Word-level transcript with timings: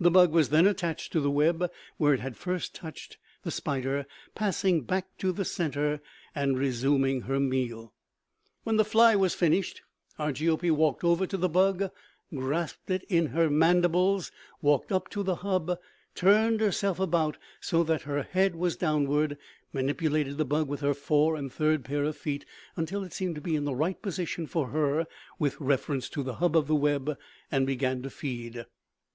The 0.00 0.10
bug 0.10 0.32
was 0.32 0.48
then 0.48 0.66
attached 0.66 1.12
to 1.12 1.20
the 1.20 1.30
web 1.30 1.70
where 1.98 2.14
it 2.14 2.20
had 2.20 2.38
first 2.38 2.74
touched, 2.74 3.18
the 3.42 3.50
spider 3.50 4.06
passing 4.34 4.80
back 4.80 5.18
to 5.18 5.30
the 5.30 5.44
center 5.44 6.00
and 6.34 6.56
resuming 6.58 7.20
her 7.28 7.38
meal. 7.38 7.92
"When 8.62 8.76
the 8.76 8.84
fly 8.86 9.14
was 9.14 9.34
finished, 9.34 9.82
Argiope 10.18 10.70
walked 10.70 11.04
over 11.04 11.26
to 11.26 11.36
the 11.36 11.50
bug, 11.50 11.90
grasped 12.34 12.90
it 12.90 13.04
in 13.10 13.26
her 13.26 13.50
mandibles, 13.50 14.32
walked 14.62 14.90
up 14.90 15.10
to 15.10 15.22
the 15.22 15.34
hub, 15.44 15.78
turned 16.14 16.60
herself 16.62 16.98
about 16.98 17.36
so 17.60 17.82
that 17.84 18.04
her 18.04 18.22
head 18.22 18.54
was 18.56 18.74
downward, 18.74 19.36
manipulated 19.74 20.38
the 20.38 20.46
bug 20.46 20.66
with 20.66 20.80
her 20.80 20.94
fore 20.94 21.36
and 21.36 21.52
third 21.52 21.84
pair 21.84 22.04
of 22.04 22.16
feet 22.16 22.46
until 22.74 23.02
it 23.04 23.12
seemed 23.12 23.34
to 23.34 23.42
be 23.42 23.54
in 23.54 23.66
right 23.66 24.00
position 24.00 24.46
for 24.46 24.68
her 24.68 25.06
with 25.38 25.60
reference 25.60 26.08
to 26.08 26.22
the 26.22 26.36
hub 26.36 26.56
of 26.56 26.68
the 26.68 26.74
web, 26.74 27.18
and 27.52 27.66
began 27.66 28.00
to 28.00 28.08
feed. 28.08 28.64